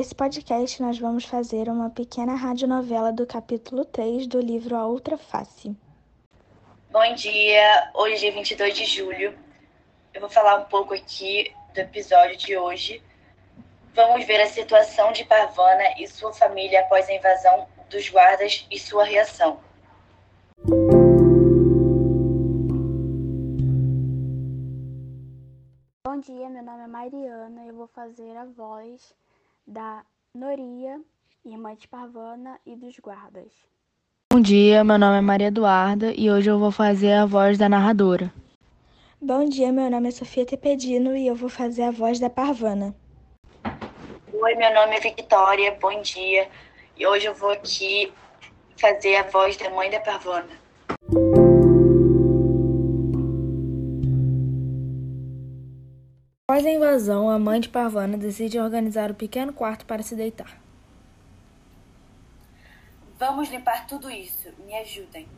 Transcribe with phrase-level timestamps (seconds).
[0.00, 5.18] Nesse podcast, nós vamos fazer uma pequena radionovela do capítulo 3 do livro A Outra
[5.18, 5.76] Face.
[6.90, 9.38] Bom dia, hoje é 22 de julho.
[10.14, 13.02] Eu vou falar um pouco aqui do episódio de hoje.
[13.94, 18.78] Vamos ver a situação de Parvana e sua família após a invasão dos guardas e
[18.78, 19.60] sua reação.
[26.06, 27.66] Bom dia, meu nome é Mariana.
[27.66, 29.14] Eu vou fazer a voz
[29.70, 31.00] da Noria,
[31.44, 33.52] irmã de Parvana e dos guardas.
[34.32, 37.68] Bom dia, meu nome é Maria Eduarda e hoje eu vou fazer a voz da
[37.68, 38.32] narradora.
[39.22, 42.96] Bom dia, meu nome é Sofia Tepedino e eu vou fazer a voz da Parvana.
[44.32, 46.48] Oi, meu nome é Victoria, bom dia.
[46.96, 48.12] E hoje eu vou aqui
[48.76, 50.50] fazer a voz da mãe da Parvana.
[56.50, 60.60] Após a invasão, a mãe de Parvana decide organizar o pequeno quarto para se deitar.
[63.16, 64.48] Vamos limpar tudo isso.
[64.66, 65.28] Me ajudem.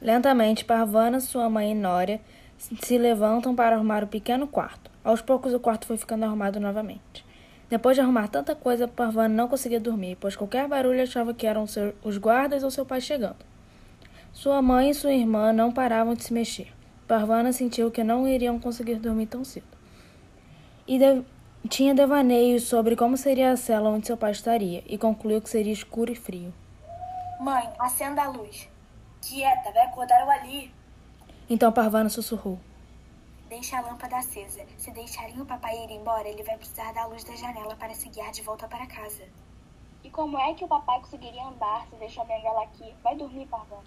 [0.00, 2.22] Lentamente, Parvana, sua mãe e Nória
[2.56, 4.90] se levantam para arrumar o pequeno quarto.
[5.04, 7.22] Aos poucos, o quarto foi ficando arrumado novamente.
[7.68, 11.66] Depois de arrumar tanta coisa, Parvana não conseguia dormir, pois qualquer barulho achava que eram
[12.02, 13.44] os guardas ou seu pai chegando.
[14.32, 16.72] Sua mãe e sua irmã não paravam de se mexer.
[17.06, 19.76] Parvana sentiu que não iriam conseguir dormir tão cedo.
[20.86, 21.24] E de,
[21.68, 25.72] tinha devaneios sobre como seria a cela onde seu pai estaria, e concluiu que seria
[25.72, 26.54] escuro e frio.
[27.40, 28.68] Mãe, acenda a luz.
[29.20, 30.72] Quieta, vai acordar o Ali.
[31.50, 32.58] Então Parvana sussurrou.
[33.48, 34.64] Deixe a lâmpada acesa.
[34.76, 38.08] Se deixarem o papai ir embora, ele vai precisar da luz da janela para se
[38.08, 39.24] guiar de volta para casa.
[40.02, 42.94] E como é que o papai conseguiria andar se deixou a bengala aqui?
[43.02, 43.82] Vai dormir, Parvana.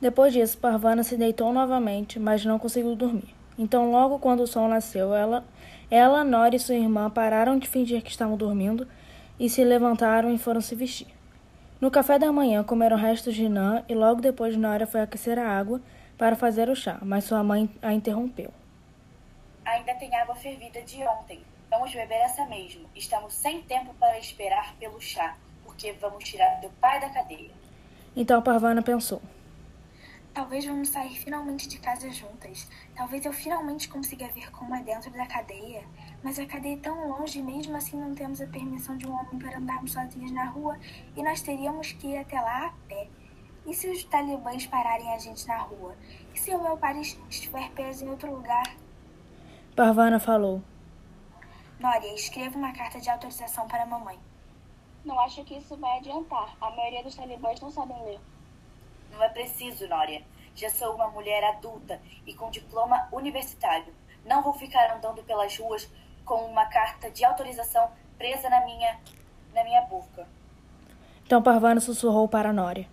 [0.00, 3.34] Depois disso, Parvana se deitou novamente, mas não conseguiu dormir.
[3.58, 5.44] Então, logo quando o sol nasceu, ela,
[5.90, 8.86] ela, Nora e sua irmã pararam de fingir que estavam dormindo
[9.38, 11.08] e se levantaram e foram se vestir.
[11.80, 15.48] No café da manhã, comeram restos de nã e logo depois Nora foi aquecer a
[15.48, 15.80] água
[16.16, 18.50] para fazer o chá, mas sua mãe a interrompeu.
[19.64, 21.42] Ainda tem água fervida de ontem.
[21.70, 22.88] Vamos beber essa mesmo.
[22.94, 27.50] Estamos sem tempo para esperar pelo chá, porque vamos tirar teu pai da cadeia.
[28.14, 29.20] Então Parvana pensou.
[30.36, 32.68] Talvez vamos sair finalmente de casa juntas.
[32.94, 35.82] Talvez eu finalmente consiga ver como é dentro da cadeia.
[36.22, 39.14] Mas a cadeia é tão longe e mesmo assim não temos a permissão de um
[39.14, 40.78] homem para andarmos sozinhos na rua
[41.16, 43.08] e nós teríamos que ir até lá a pé.
[43.64, 45.96] E se os talibãs pararem a gente na rua?
[46.34, 48.76] E se o meu pai estiver preso em outro lugar?
[49.74, 50.62] Parvana falou.
[51.80, 54.18] Nória, escreva uma carta de autorização para a mamãe.
[55.02, 56.54] Não acho que isso vai adiantar.
[56.60, 58.20] A maioria dos talibãs não sabem ler.
[59.12, 60.22] Não é preciso, Nória.
[60.54, 63.92] Já sou uma mulher adulta e com diploma universitário.
[64.24, 65.88] Não vou ficar andando pelas ruas
[66.24, 68.98] com uma carta de autorização presa na minha
[69.54, 70.26] na minha boca.
[71.24, 72.86] Então Parvana sussurrou para Nória.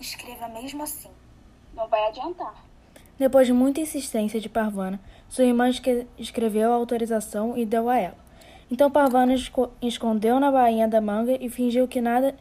[0.00, 1.10] Escreva mesmo assim.
[1.74, 2.54] Não vai adiantar.
[3.18, 5.68] Depois de muita insistência de Parvana, sua irmã
[6.16, 8.16] escreveu a autorização e deu a ela.
[8.70, 9.34] Então Parvana
[9.82, 12.36] escondeu na bainha da manga e fingiu que nada,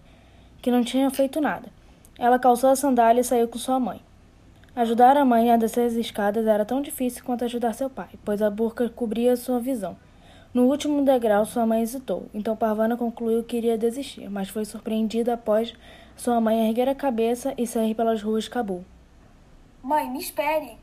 [0.61, 1.71] que não tinha feito nada.
[2.17, 4.01] Ela calçou a sandália e saiu com sua mãe.
[4.75, 8.41] Ajudar a mãe a descer as escadas era tão difícil quanto ajudar seu pai, pois
[8.41, 9.95] a burca cobria sua visão.
[10.53, 15.33] No último degrau, sua mãe hesitou, então Parvana concluiu que iria desistir, mas foi surpreendida
[15.33, 15.73] após
[16.15, 18.83] sua mãe erguer a cabeça e sair pelas ruas de Cabul.
[19.83, 20.77] Mãe, me espere.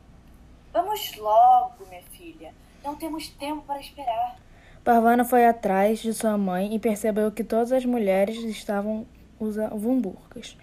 [0.73, 2.55] Vamos logo, minha filha.
[2.85, 4.37] Não temos tempo para esperar.
[4.85, 9.07] Parvana foi atrás de sua mãe e percebeu que todas as mulheres estavam
[9.41, 10.57] usavam burcas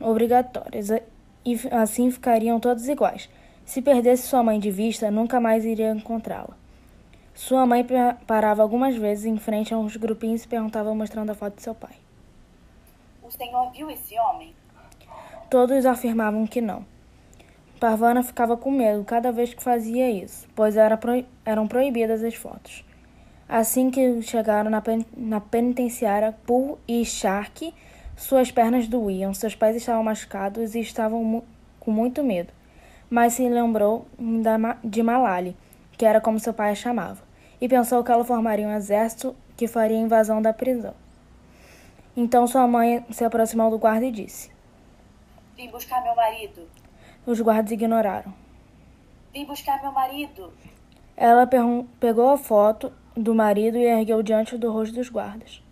[0.00, 0.90] obrigatórias
[1.44, 3.28] e assim ficariam todas iguais.
[3.64, 6.56] Se perdesse sua mãe de vista, nunca mais iria encontrá-la.
[7.34, 7.86] Sua mãe
[8.26, 11.74] parava algumas vezes em frente a uns grupinhos e perguntava mostrando a foto de seu
[11.74, 11.94] pai.
[13.22, 14.54] O senhor viu esse homem?
[15.50, 16.84] Todos afirmavam que não.
[17.78, 21.24] Parvana ficava com medo cada vez que fazia isso, pois era pro...
[21.44, 22.84] eram proibidas as fotos.
[23.48, 25.06] Assim que chegaram na, pen...
[25.16, 27.72] na penitenciária, Pul e Shark,
[28.18, 31.44] suas pernas doíam, seus pés estavam machucados e estavam mu...
[31.78, 32.52] com muito medo.
[33.08, 34.76] Mas se lembrou da...
[34.82, 35.56] de Malali,
[35.96, 37.22] que era como seu pai a chamava,
[37.60, 40.94] e pensou que ela formaria um exército que faria a invasão da prisão.
[42.16, 44.50] Então sua mãe se aproximou do guarda e disse:
[45.56, 46.68] Vim buscar meu marido.
[47.24, 48.34] Os guardas ignoraram.
[49.32, 50.52] Vim buscar meu marido.
[51.16, 51.48] Ela
[52.00, 55.62] pegou a foto do marido e ergueu diante do rosto dos guardas.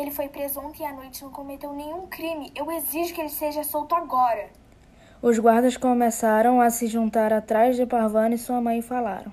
[0.00, 2.50] Ele foi preso ontem à noite e não cometeu nenhum crime.
[2.54, 4.48] Eu exijo que ele seja solto agora.
[5.20, 9.30] Os guardas começaram a se juntar atrás de Parvana e sua mãe e falaram.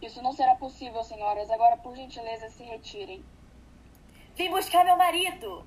[0.00, 1.50] Isso não será possível, senhoras.
[1.50, 3.24] Agora, por gentileza, se retirem.
[4.36, 5.66] Vim buscar meu marido!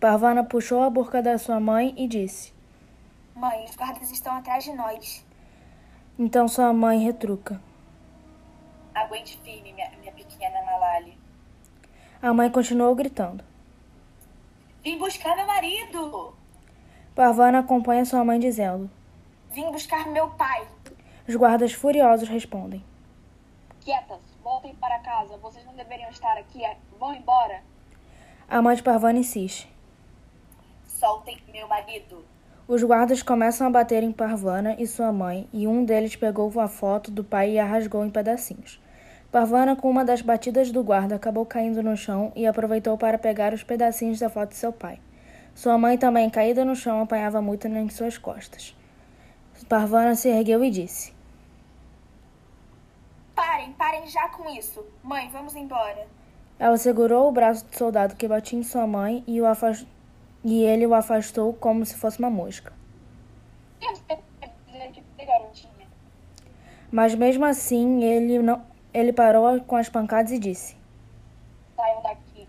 [0.00, 2.52] Parvana puxou a burca da sua mãe e disse:
[3.36, 5.24] Mãe, os guardas estão atrás de nós.
[6.18, 7.62] Então sua mãe retruca.
[8.92, 10.56] Aguente firme, minha, minha pequena.
[12.22, 13.44] A mãe continuou gritando.
[14.82, 16.34] Vim buscar meu marido!
[17.14, 18.90] Parvana acompanha sua mãe dizendo:
[19.50, 20.66] Vim buscar meu pai.
[21.28, 22.82] Os guardas furiosos respondem:
[23.80, 25.36] Quietas, voltem para casa.
[25.36, 26.62] Vocês não deveriam estar aqui.
[26.98, 27.62] Vão embora.
[28.48, 29.68] A mãe de Parvana insiste.
[30.86, 32.24] Soltem meu marido.
[32.66, 36.66] Os guardas começam a bater em Parvana e sua mãe, e um deles pegou a
[36.66, 38.80] foto do pai e a rasgou em pedacinhos.
[39.30, 43.52] Parvana, com uma das batidas do guarda, acabou caindo no chão e aproveitou para pegar
[43.52, 45.00] os pedacinhos da foto de seu pai.
[45.54, 48.76] Sua mãe, também caída no chão, apanhava muito em suas costas.
[49.68, 51.12] Parvana se ergueu e disse:
[53.34, 54.84] Parem, parem já com isso.
[55.02, 56.06] Mãe, vamos embora.
[56.58, 59.86] Ela segurou o braço do soldado que batia em sua mãe e, o afast...
[60.44, 62.72] e ele o afastou como se fosse uma mosca.
[66.90, 68.62] Mas mesmo assim, ele não
[68.96, 70.74] ele parou com as pancadas e disse:
[71.76, 72.48] Saiam daqui.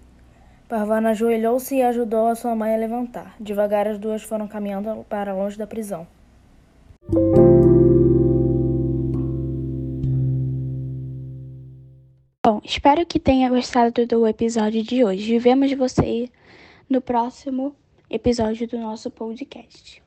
[0.69, 3.35] Parvana ajoelhou-se e ajudou a sua mãe a levantar.
[3.37, 6.07] Devagar, as duas foram caminhando para longe da prisão.
[12.45, 15.37] Bom, espero que tenha gostado do episódio de hoje.
[15.37, 16.29] Vemos você
[16.89, 17.75] no próximo
[18.09, 20.01] episódio do nosso podcast.